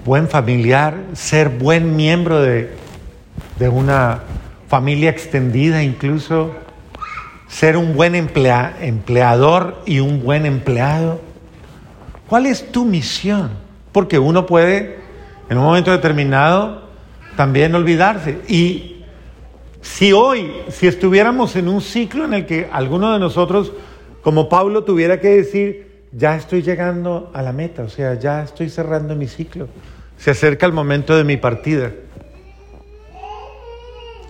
buen 0.05 0.27
familiar, 0.27 0.95
ser 1.13 1.49
buen 1.49 1.95
miembro 1.95 2.41
de, 2.41 2.69
de 3.57 3.69
una 3.69 4.23
familia 4.69 5.09
extendida 5.09 5.83
incluso, 5.83 6.51
ser 7.47 7.75
un 7.75 7.95
buen 7.95 8.13
empleador 8.13 9.81
y 9.85 9.99
un 9.99 10.23
buen 10.23 10.45
empleado. 10.45 11.19
¿Cuál 12.27 12.45
es 12.45 12.71
tu 12.71 12.85
misión? 12.85 13.49
Porque 13.91 14.19
uno 14.19 14.45
puede, 14.45 14.99
en 15.49 15.57
un 15.57 15.63
momento 15.63 15.91
determinado, 15.91 16.83
también 17.35 17.73
olvidarse. 17.73 18.41
Y 18.47 19.03
si 19.81 20.13
hoy, 20.13 20.51
si 20.69 20.85
estuviéramos 20.85 21.55
en 21.55 21.67
un 21.67 21.81
ciclo 21.81 22.25
en 22.25 22.35
el 22.35 22.45
que 22.45 22.69
alguno 22.71 23.11
de 23.11 23.19
nosotros, 23.19 23.71
como 24.21 24.49
Pablo, 24.49 24.83
tuviera 24.83 25.19
que 25.19 25.29
decir, 25.29 26.03
ya 26.11 26.35
estoy 26.35 26.61
llegando 26.61 27.31
a 27.33 27.41
la 27.41 27.53
meta, 27.53 27.81
o 27.83 27.89
sea, 27.89 28.13
ya 28.13 28.43
estoy 28.43 28.69
cerrando 28.69 29.15
mi 29.15 29.27
ciclo, 29.27 29.67
se 30.17 30.29
acerca 30.29 30.67
el 30.67 30.73
momento 30.73 31.17
de 31.17 31.23
mi 31.23 31.38
partida. 31.38 31.91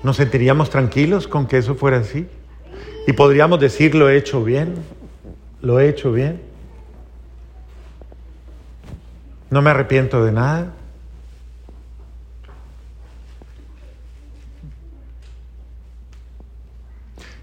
¿Nos 0.03 0.15
sentiríamos 0.15 0.70
tranquilos 0.70 1.27
con 1.27 1.45
que 1.47 1.58
eso 1.58 1.76
fuera 1.76 1.97
así? 1.97 2.28
Y 3.08 3.13
podríamos 3.13 3.60
decir, 3.60 3.95
lo 3.95 4.10
he 4.10 4.17
hecho 4.17 4.43
bien, 4.43 4.76
lo 5.62 5.80
he 5.80 5.89
hecho 5.89 6.12
bien. 6.12 6.41
No 9.50 9.62
me 9.62 9.71
arrepiento 9.71 10.23
de 10.23 10.32
nada. 10.32 10.73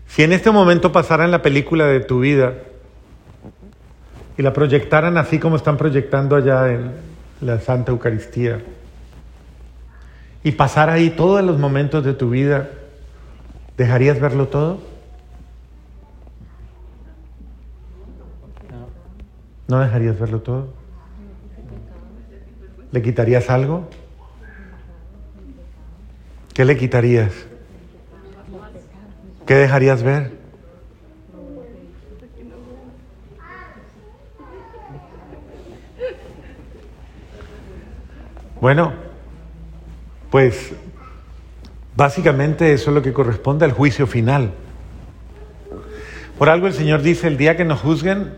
Si 0.07 0.23
en 0.23 0.33
este 0.33 0.51
momento 0.51 0.93
pasaran 0.93 1.31
la 1.31 1.43
película 1.43 1.85
de 1.87 2.01
tu 2.01 2.21
vida 2.21 2.55
y 4.39 4.43
la 4.43 4.55
proyectaran 4.55 5.19
así 5.19 5.39
como 5.39 5.57
están 5.57 5.77
proyectando 5.77 6.37
allá 6.37 6.73
en 6.73 6.93
la 7.43 7.61
Santa 7.61 7.93
Eucaristía, 7.93 8.63
y 10.47 10.53
pasar 10.53 10.91
ahí 10.91 11.11
todos 11.11 11.43
los 11.43 11.59
momentos 11.59 12.05
de 12.05 12.15
tu 12.15 12.31
vida, 12.31 12.71
¿dejarías 13.77 14.21
verlo 14.21 14.47
todo? 14.47 14.79
¿No 19.67 19.81
dejarías 19.81 20.17
verlo 20.21 20.43
todo? 20.43 20.69
¿Le 22.93 23.03
quitarías 23.03 23.51
algo? 23.51 23.89
¿Qué 26.55 26.65
le 26.65 26.77
quitarías? 26.77 27.33
¿Qué 29.47 29.55
dejarías 29.55 30.05
ver? 30.05 30.31
Bueno, 38.61 39.06
pues 40.37 40.75
básicamente 41.97 42.75
eso 42.75 42.91
es 42.91 42.95
lo 42.95 43.01
que 43.01 43.15
corresponde 43.15 43.65
al 43.65 43.73
juicio 43.73 44.07
final. 44.07 44.53
Por 46.37 46.51
algo 46.51 46.67
el 46.67 46.75
Señor 46.75 47.01
dice, 47.01 47.27
el 47.27 47.39
día 47.39 47.57
que 47.57 47.65
nos 47.65 47.81
juzguen, 47.81 48.35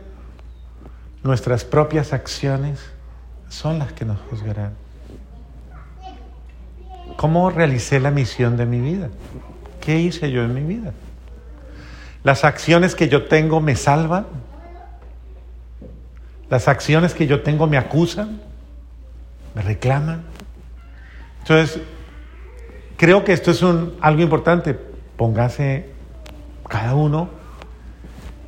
nuestras 1.24 1.64
propias 1.64 2.12
acciones 2.12 2.78
son 3.48 3.80
las 3.80 3.92
que 3.94 4.04
nos 4.04 4.16
juzgarán. 4.30 4.74
¿Cómo 7.16 7.50
realicé 7.50 7.98
la 7.98 8.12
misión 8.12 8.56
de 8.56 8.64
mi 8.64 8.80
vida? 8.80 9.08
¿Qué 9.80 9.98
hice 9.98 10.30
yo 10.30 10.44
en 10.44 10.54
mi 10.54 10.62
vida? 10.62 10.92
¿Las 12.22 12.44
acciones 12.44 12.94
que 12.94 13.08
yo 13.08 13.24
tengo 13.24 13.60
me 13.60 13.74
salvan? 13.74 14.24
¿Las 16.48 16.68
acciones 16.68 17.12
que 17.12 17.26
yo 17.26 17.42
tengo 17.42 17.66
me 17.66 17.76
acusan? 17.76 18.40
¿Me 19.56 19.62
reclaman? 19.62 20.37
Entonces, 21.48 21.80
creo 22.98 23.24
que 23.24 23.32
esto 23.32 23.52
es 23.52 23.62
algo 23.62 24.22
importante. 24.22 24.78
Póngase 25.16 25.86
cada 26.68 26.94
uno 26.94 27.30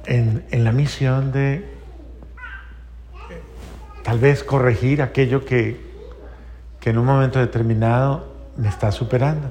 en, 0.04 0.44
la 0.52 0.70
misión 0.70 1.32
de 1.32 1.64
tal 4.02 4.18
vez 4.18 4.44
corregir 4.44 5.00
aquello 5.00 5.46
que, 5.46 5.80
que 6.78 6.90
en 6.90 6.98
un 6.98 7.06
momento 7.06 7.38
determinado 7.38 8.34
me 8.58 8.68
está 8.68 8.92
superando. 8.92 9.48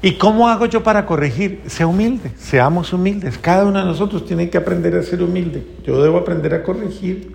¿Y 0.00 0.16
cómo 0.16 0.48
hago 0.48 0.64
yo 0.64 0.82
para 0.82 1.04
corregir? 1.04 1.60
Sea 1.66 1.86
humilde, 1.86 2.32
seamos 2.38 2.94
humildes. 2.94 3.36
Cada 3.36 3.66
uno 3.66 3.80
de 3.80 3.84
nosotros 3.84 4.24
tiene 4.24 4.48
que 4.48 4.56
aprender 4.56 4.96
a 4.96 5.02
ser 5.02 5.22
humilde. 5.22 5.66
Yo 5.84 6.02
debo 6.02 6.16
aprender 6.16 6.54
a 6.54 6.62
corregir 6.62 7.34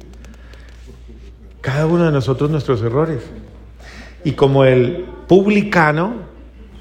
cada 1.62 1.86
uno 1.86 2.06
de 2.06 2.12
nosotros 2.12 2.50
nuestros 2.50 2.82
errores. 2.82 3.22
Y 4.26 4.32
como 4.32 4.66
el 4.66 5.06
publicano, 5.28 6.14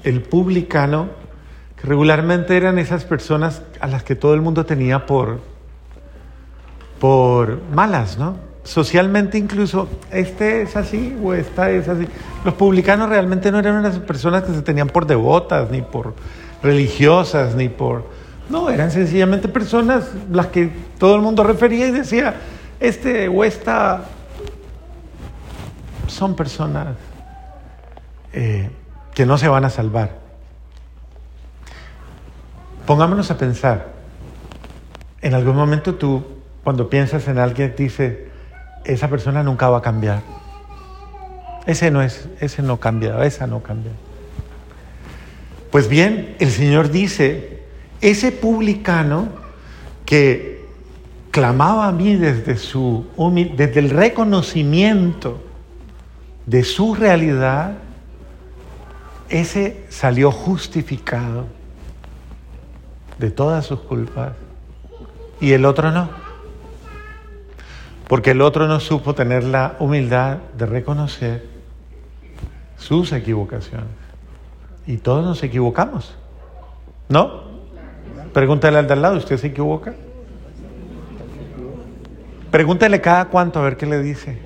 el 0.03 0.23
publicano, 0.23 1.09
que 1.79 1.87
regularmente 1.87 2.57
eran 2.57 2.79
esas 2.79 3.05
personas 3.05 3.61
a 3.79 3.85
las 3.85 4.03
que 4.03 4.15
todo 4.15 4.33
el 4.33 4.41
mundo 4.41 4.65
tenía 4.65 5.05
por, 5.05 5.41
por 6.99 7.61
malas, 7.71 8.17
¿no? 8.17 8.37
Socialmente 8.63 9.37
incluso, 9.37 9.87
este 10.11 10.63
es 10.63 10.75
así 10.75 11.15
o 11.23 11.35
esta 11.35 11.69
es 11.69 11.87
así. 11.87 12.07
Los 12.43 12.55
publicanos 12.55 13.09
realmente 13.09 13.51
no 13.51 13.59
eran 13.59 13.75
unas 13.75 13.99
personas 13.99 14.41
que 14.41 14.51
se 14.51 14.63
tenían 14.63 14.87
por 14.87 15.05
devotas, 15.05 15.69
ni 15.69 15.83
por 15.83 16.15
religiosas, 16.63 17.53
ni 17.53 17.69
por... 17.69 18.05
No, 18.49 18.71
eran 18.71 18.89
sencillamente 18.89 19.47
personas 19.49 20.05
las 20.31 20.47
que 20.47 20.71
todo 20.97 21.15
el 21.15 21.21
mundo 21.21 21.43
refería 21.43 21.87
y 21.89 21.91
decía, 21.91 22.37
este 22.79 23.27
o 23.27 23.43
esta 23.43 24.05
son 26.07 26.35
personas 26.35 26.87
eh, 28.35 28.69
que 29.13 29.25
no 29.25 29.37
se 29.37 29.47
van 29.47 29.63
a 29.63 29.69
salvar. 29.69 30.19
Pongámonos 32.85 33.31
a 33.31 33.37
pensar, 33.37 33.93
en 35.21 35.33
algún 35.33 35.55
momento 35.55 35.95
tú, 35.95 36.21
cuando 36.61 36.89
piensas 36.89 37.29
en 37.29 37.39
alguien, 37.39 37.73
dices, 37.77 38.17
esa 38.83 39.07
persona 39.07 39.41
nunca 39.41 39.69
va 39.69 39.77
a 39.77 39.81
cambiar. 39.81 40.21
Ese 41.65 41.89
no 41.91 42.01
es, 42.01 42.27
ese 42.41 42.61
no 42.61 42.77
cambia, 42.77 43.23
esa 43.23 43.47
no 43.47 43.63
cambia. 43.63 43.93
Pues 45.71 45.87
bien, 45.87 46.35
el 46.39 46.51
Señor 46.51 46.91
dice, 46.91 47.63
ese 48.01 48.33
publicano 48.33 49.29
que 50.05 50.65
clamaba 51.31 51.87
a 51.87 51.93
mí 51.93 52.17
desde, 52.17 52.57
su, 52.57 53.05
desde 53.55 53.79
el 53.79 53.91
reconocimiento 53.91 55.41
de 56.45 56.65
su 56.65 56.95
realidad, 56.95 57.77
ese 59.29 59.85
salió 59.89 60.31
justificado 60.31 61.45
de 63.17 63.31
todas 63.31 63.65
sus 63.65 63.79
culpas 63.79 64.33
y 65.39 65.53
el 65.53 65.65
otro 65.65 65.91
no. 65.91 66.09
Porque 68.07 68.31
el 68.31 68.41
otro 68.41 68.67
no 68.67 68.79
supo 68.79 69.15
tener 69.15 69.43
la 69.43 69.75
humildad 69.79 70.37
de 70.57 70.65
reconocer 70.65 71.45
sus 72.77 73.11
equivocaciones. 73.11 73.87
Y 74.85 74.97
todos 74.97 75.25
nos 75.25 75.41
equivocamos. 75.41 76.15
¿No? 77.09 77.45
Pregúntale 78.33 78.77
al 78.77 78.87
de 78.87 78.93
al 78.93 79.01
lado, 79.01 79.17
¿usted 79.17 79.37
se 79.37 79.47
equivoca? 79.47 79.95
Pregúntele 82.51 83.01
cada 83.01 83.25
cuánto 83.25 83.59
a 83.59 83.63
ver 83.63 83.77
qué 83.77 83.85
le 83.85 84.01
dice. 84.01 84.37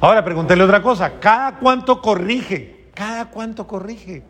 Ahora 0.00 0.24
pregúntele 0.24 0.62
otra 0.62 0.82
cosa, 0.82 1.18
¿cada 1.20 1.58
cuánto 1.58 2.00
corrige? 2.00 2.88
¿Cada 2.94 3.26
cuánto 3.26 3.66
corrige? 3.66 4.22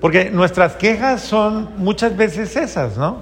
Porque 0.00 0.30
nuestras 0.30 0.74
quejas 0.76 1.22
son 1.22 1.70
muchas 1.76 2.16
veces 2.16 2.56
esas, 2.56 2.96
¿no? 2.96 3.18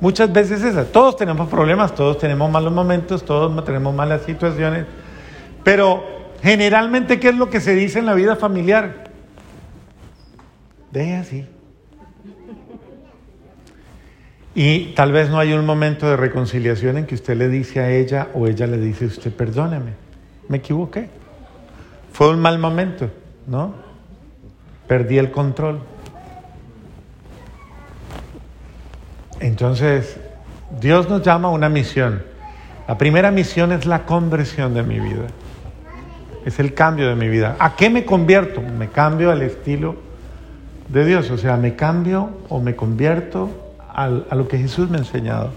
Muchas 0.00 0.32
veces 0.32 0.62
esas. 0.62 0.92
Todos 0.92 1.16
tenemos 1.16 1.48
problemas, 1.48 1.94
todos 1.94 2.18
tenemos 2.18 2.50
malos 2.50 2.72
momentos, 2.72 3.24
todos 3.24 3.64
tenemos 3.64 3.94
malas 3.94 4.22
situaciones. 4.22 4.86
Pero 5.64 6.02
generalmente, 6.42 7.20
¿qué 7.20 7.30
es 7.30 7.34
lo 7.34 7.50
que 7.50 7.60
se 7.60 7.74
dice 7.74 7.98
en 7.98 8.06
la 8.06 8.14
vida 8.14 8.36
familiar? 8.36 9.10
Deje 10.90 11.16
así. 11.16 11.46
Y 14.54 14.86
tal 14.94 15.12
vez 15.12 15.30
no 15.30 15.38
hay 15.38 15.52
un 15.52 15.64
momento 15.64 16.08
de 16.08 16.16
reconciliación 16.16 16.98
en 16.98 17.06
que 17.06 17.14
usted 17.14 17.36
le 17.36 17.48
dice 17.48 17.80
a 17.80 17.90
ella 17.90 18.28
o 18.34 18.48
ella 18.48 18.66
le 18.66 18.78
dice 18.78 19.04
a 19.04 19.08
usted, 19.08 19.32
perdóneme, 19.32 19.92
me 20.48 20.56
equivoqué. 20.58 21.08
Fue 22.12 22.30
un 22.30 22.40
mal 22.40 22.58
momento, 22.58 23.10
¿no? 23.46 23.74
Perdí 24.88 25.18
el 25.18 25.30
control. 25.30 25.80
Entonces, 29.38 30.18
Dios 30.80 31.08
nos 31.08 31.22
llama 31.22 31.48
a 31.48 31.52
una 31.52 31.68
misión. 31.68 32.22
La 32.88 32.98
primera 32.98 33.30
misión 33.30 33.70
es 33.70 33.86
la 33.86 34.04
conversión 34.04 34.74
de 34.74 34.82
mi 34.82 34.98
vida. 34.98 35.28
Es 36.44 36.58
el 36.58 36.74
cambio 36.74 37.08
de 37.08 37.14
mi 37.14 37.28
vida. 37.28 37.54
¿A 37.60 37.76
qué 37.76 37.88
me 37.88 38.04
convierto? 38.04 38.60
Me 38.60 38.88
cambio 38.88 39.30
al 39.30 39.42
estilo 39.42 39.94
de 40.88 41.04
Dios. 41.04 41.30
O 41.30 41.38
sea, 41.38 41.56
me 41.56 41.76
cambio 41.76 42.30
o 42.48 42.60
me 42.60 42.74
convierto 42.74 43.69
a 43.94 44.34
lo 44.34 44.48
que 44.48 44.58
Jesús 44.58 44.88
me 44.90 44.96
ha 44.96 45.00
enseñado, 45.00 45.50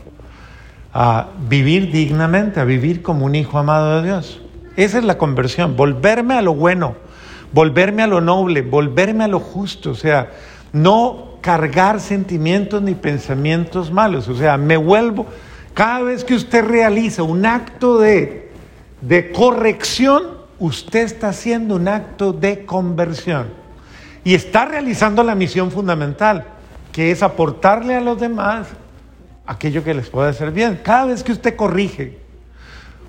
a 0.94 1.28
vivir 1.50 1.92
dignamente, 1.92 2.60
a 2.60 2.66
vivir 2.66 3.02
como 3.02 3.26
un 3.26 3.36
hijo 3.36 3.58
amado 3.58 4.02
de 4.02 4.08
Dios. 4.08 4.42
Esa 4.76 4.98
es 4.98 5.04
la 5.04 5.18
conversión, 5.18 5.76
volverme 5.76 6.36
a 6.36 6.42
lo 6.42 6.54
bueno, 6.54 6.96
volverme 7.52 8.04
a 8.04 8.08
lo 8.08 8.22
noble, 8.22 8.62
volverme 8.62 9.24
a 9.24 9.28
lo 9.28 9.40
justo, 9.40 9.92
o 9.92 9.96
sea, 9.96 10.32
no 10.72 11.38
cargar 11.42 12.00
sentimientos 12.00 12.82
ni 12.82 12.96
pensamientos 12.96 13.92
malos, 13.92 14.28
o 14.28 14.36
sea, 14.36 14.58
me 14.58 14.78
vuelvo, 14.78 15.28
cada 15.74 16.02
vez 16.02 16.24
que 16.24 16.36
usted 16.36 16.64
realiza 16.64 17.24
un 17.24 17.46
acto 17.46 18.00
de, 18.00 18.52
de 19.02 19.32
corrección, 19.32 20.24
usted 20.60 21.02
está 21.02 21.30
haciendo 21.30 21.76
un 21.76 21.88
acto 21.88 22.34
de 22.34 22.66
conversión 22.66 23.48
y 24.24 24.36
está 24.36 24.66
realizando 24.66 25.24
la 25.24 25.36
misión 25.36 25.72
fundamental 25.72 26.46
que 26.94 27.12
es 27.12 27.24
aportarle 27.24 27.96
a 27.96 28.02
los 28.02 28.22
demás 28.22 28.68
aquello 29.46 29.84
que 29.84 29.94
les 29.94 30.10
puede 30.10 30.30
hacer 30.30 30.52
bien. 30.52 30.80
Cada 30.82 31.08
vez 31.08 31.24
que 31.24 31.34
usted 31.34 31.56
corrige, 31.56 32.20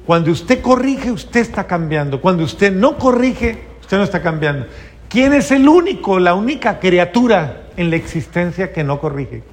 cuando 0.06 0.32
usted 0.32 0.60
corrige, 0.60 1.12
usted 1.12 1.40
está 1.40 1.66
cambiando. 1.66 2.20
Cuando 2.20 2.42
usted 2.42 2.72
no 2.72 2.98
corrige, 2.98 3.62
usted 3.80 3.98
no 3.98 4.02
está 4.02 4.22
cambiando. 4.22 4.66
¿Quién 5.08 5.34
es 5.34 5.50
el 5.50 5.68
único, 5.68 6.18
la 6.18 6.34
única 6.34 6.80
criatura 6.80 7.68
en 7.76 7.90
la 7.90 7.96
existencia 7.96 8.72
que 8.72 8.82
no 8.82 8.98
corrige? 8.98 9.44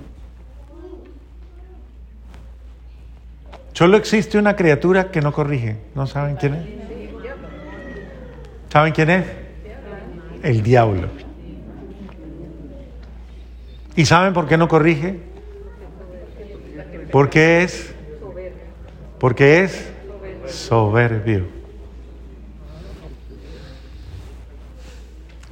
Solo 3.74 3.98
existe 3.98 4.38
una 4.38 4.56
criatura 4.56 5.12
que 5.12 5.22
no 5.22 5.34
corrige. 5.34 5.78
¿No 5.94 6.08
saben 6.08 6.38
quién 6.38 6.54
es? 6.56 6.66
¿Saben 8.72 8.94
quién 8.94 9.10
es? 9.10 9.26
El 10.42 10.64
diablo. 10.64 11.10
¿Y 14.02 14.06
saben 14.08 14.34
por 14.34 14.48
qué 14.48 14.58
no 14.58 14.68
corrige? 14.68 15.20
Porque 17.12 17.62
es 17.62 17.94
porque 19.20 19.64
es 19.64 19.92
soberbio. 20.48 21.46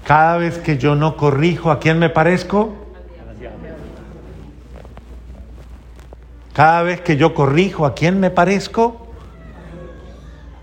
Cada 0.04 0.38
vez 0.38 0.58
que 0.58 0.80
yo 0.80 0.96
no 0.96 1.16
corrijo, 1.16 1.70
¿a 1.70 1.78
quién 1.78 2.00
me 2.00 2.10
parezco? 2.10 2.74
Cada 6.52 6.82
vez 6.82 7.02
que 7.02 7.18
yo 7.18 7.36
corrijo, 7.36 7.86
¿a 7.86 7.94
quién 7.94 8.20
me 8.20 8.32
parezco? 8.32 9.14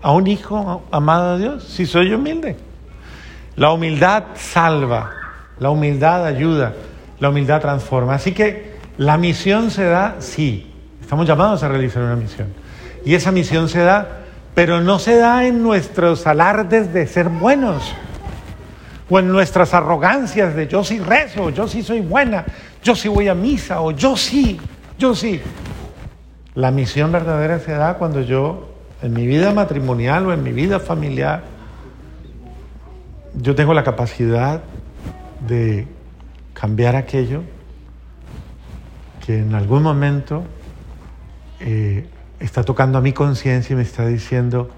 A 0.01 0.11
un 0.11 0.27
hijo 0.27 0.83
amado 0.91 1.37
de 1.37 1.43
Dios, 1.45 1.63
si 1.63 1.85
soy 1.85 2.13
humilde. 2.13 2.57
La 3.55 3.71
humildad 3.71 4.25
salva, 4.35 5.13
la 5.57 5.69
humildad 5.69 6.25
ayuda. 6.25 6.73
La 7.19 7.29
humildad 7.29 7.61
transforma. 7.61 8.15
Así 8.15 8.33
que 8.33 8.77
la 8.97 9.17
misión 9.17 9.71
se 9.71 9.83
da, 9.85 10.17
sí, 10.19 10.71
estamos 11.01 11.27
llamados 11.27 11.63
a 11.63 11.67
realizar 11.67 12.03
una 12.03 12.15
misión. 12.15 12.47
Y 13.05 13.15
esa 13.15 13.31
misión 13.31 13.69
se 13.69 13.79
da, 13.79 14.25
pero 14.55 14.81
no 14.81 14.99
se 14.99 15.17
da 15.17 15.45
en 15.45 15.63
nuestros 15.63 16.27
alardes 16.27 16.93
de 16.93 17.07
ser 17.07 17.29
buenos 17.29 17.93
o 19.09 19.19
en 19.19 19.31
nuestras 19.31 19.73
arrogancias 19.73 20.55
de 20.55 20.67
yo 20.67 20.83
sí 20.83 20.99
rezo, 20.99 21.49
yo 21.49 21.67
sí 21.67 21.83
soy 21.83 22.01
buena, 22.01 22.45
yo 22.83 22.95
sí 22.95 23.07
voy 23.07 23.27
a 23.27 23.35
misa 23.35 23.81
o 23.81 23.91
yo 23.91 24.17
sí, 24.17 24.59
yo 24.97 25.15
sí. 25.15 25.41
La 26.55 26.71
misión 26.71 27.11
verdadera 27.11 27.59
se 27.59 27.71
da 27.73 27.93
cuando 27.93 28.21
yo, 28.21 28.69
en 29.01 29.13
mi 29.13 29.27
vida 29.27 29.53
matrimonial 29.53 30.25
o 30.25 30.33
en 30.33 30.43
mi 30.43 30.51
vida 30.51 30.79
familiar, 30.79 31.43
yo 33.35 33.53
tengo 33.55 33.73
la 33.73 33.83
capacidad 33.83 34.61
de 35.47 35.87
cambiar 36.59 36.95
aquello 36.95 37.43
que 39.23 39.37
en 39.39 39.53
algún 39.53 39.83
momento 39.83 40.43
eh, 41.59 42.07
está 42.39 42.63
tocando 42.63 42.97
a 42.97 43.01
mi 43.01 43.13
conciencia 43.13 43.73
y 43.73 43.77
me 43.77 43.83
está 43.83 44.07
diciendo, 44.07 44.71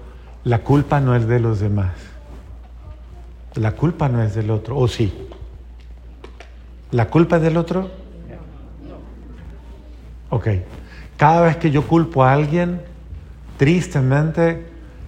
la 0.44 0.58
culpa 0.58 1.00
no 1.00 1.16
es 1.16 1.26
de 1.26 1.40
los 1.40 1.58
demás, 1.58 1.92
la 3.54 3.72
culpa 3.72 4.10
no 4.10 4.22
es 4.22 4.34
del 4.34 4.50
otro, 4.50 4.76
o 4.76 4.88
sí, 4.88 5.10
la 6.90 7.06
culpa 7.06 7.36
es 7.36 7.42
del 7.42 7.56
otro. 7.56 7.90
Ok, 10.28 10.48
cada 11.16 11.40
vez 11.40 11.56
que 11.56 11.70
yo 11.70 11.86
culpo 11.86 12.24
a 12.24 12.34
alguien, 12.34 12.82
tristemente 13.56 14.66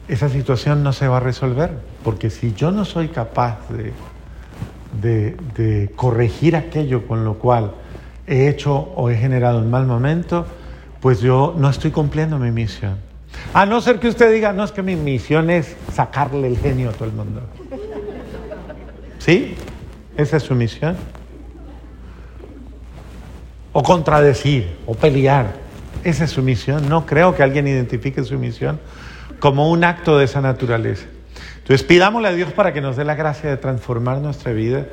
esa 0.08 0.30
situación 0.30 0.82
no 0.82 0.94
se 0.94 1.06
va 1.06 1.18
a 1.18 1.20
resolver, 1.20 1.78
porque 2.02 2.30
si 2.30 2.54
yo 2.54 2.70
no 2.70 2.86
soy 2.86 3.08
capaz 3.08 3.58
de 5.00 5.90
corregir 5.96 6.56
aquello 6.56 7.06
con 7.06 7.24
lo 7.24 7.34
cual 7.34 7.72
he 8.26 8.48
hecho 8.48 8.74
o 8.74 9.10
he 9.10 9.16
generado 9.16 9.58
un 9.58 9.70
mal 9.70 9.86
momento, 9.86 10.46
pues 11.00 11.20
yo 11.20 11.54
no 11.56 11.68
estoy 11.68 11.90
cumpliendo 11.90 12.38
mi 12.38 12.50
misión. 12.50 12.96
A 13.54 13.66
no 13.66 13.80
ser 13.80 13.98
que 13.98 14.08
usted 14.08 14.32
diga, 14.32 14.52
no 14.52 14.64
es 14.64 14.72
que 14.72 14.82
mi 14.82 14.96
misión 14.96 15.50
es 15.50 15.76
sacarle 15.92 16.48
el 16.48 16.58
genio 16.58 16.90
a 16.90 16.92
todo 16.92 17.06
el 17.06 17.12
mundo. 17.12 17.42
¿Sí? 19.18 19.54
Esa 20.16 20.36
es 20.36 20.42
su 20.42 20.54
misión. 20.54 20.96
O 23.72 23.82
contradecir, 23.82 24.76
o 24.86 24.94
pelear. 24.94 25.54
Esa 26.04 26.24
es 26.24 26.30
su 26.30 26.42
misión. 26.42 26.88
No 26.88 27.06
creo 27.06 27.34
que 27.34 27.42
alguien 27.42 27.66
identifique 27.66 28.22
su 28.24 28.38
misión 28.38 28.78
como 29.38 29.70
un 29.70 29.84
acto 29.84 30.18
de 30.18 30.24
esa 30.24 30.40
naturaleza. 30.40 31.06
Entonces 31.72 32.02
a 32.02 32.32
Dios 32.32 32.52
para 32.52 32.74
que 32.74 32.82
nos 32.82 32.96
dé 32.96 33.04
la 33.04 33.14
gracia 33.14 33.48
de 33.48 33.56
transformar 33.56 34.18
nuestra 34.18 34.52
vida 34.52 34.88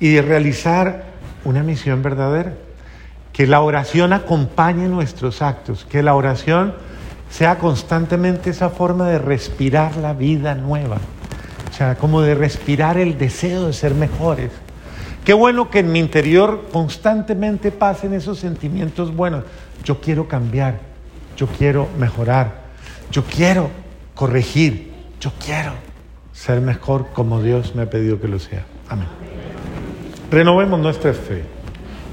y 0.00 0.14
de 0.14 0.22
realizar 0.22 1.04
una 1.44 1.62
misión 1.62 2.02
verdadera. 2.02 2.54
Que 3.34 3.46
la 3.46 3.60
oración 3.60 4.14
acompañe 4.14 4.88
nuestros 4.88 5.42
actos, 5.42 5.84
que 5.84 6.02
la 6.02 6.14
oración 6.14 6.74
sea 7.28 7.58
constantemente 7.58 8.48
esa 8.48 8.70
forma 8.70 9.10
de 9.10 9.18
respirar 9.18 9.96
la 9.96 10.14
vida 10.14 10.54
nueva, 10.54 10.96
o 11.70 11.74
sea, 11.74 11.96
como 11.96 12.22
de 12.22 12.34
respirar 12.34 12.96
el 12.96 13.18
deseo 13.18 13.66
de 13.66 13.74
ser 13.74 13.94
mejores. 13.94 14.52
Qué 15.26 15.34
bueno 15.34 15.68
que 15.68 15.80
en 15.80 15.92
mi 15.92 15.98
interior 15.98 16.68
constantemente 16.72 17.72
pasen 17.72 18.14
esos 18.14 18.38
sentimientos 18.38 19.14
buenos. 19.14 19.44
Yo 19.84 20.00
quiero 20.00 20.28
cambiar, 20.28 20.78
yo 21.36 21.46
quiero 21.46 21.88
mejorar, 21.98 22.52
yo 23.10 23.22
quiero 23.22 23.68
corregir, 24.14 24.92
yo 25.20 25.30
quiero 25.44 25.91
ser 26.44 26.60
mejor 26.60 27.06
como 27.12 27.40
Dios 27.40 27.76
me 27.76 27.82
ha 27.82 27.90
pedido 27.90 28.20
que 28.20 28.26
lo 28.26 28.40
sea. 28.40 28.64
Amén. 28.88 29.06
Renovemos 30.28 30.80
nuestra 30.80 31.14
fe. 31.14 31.44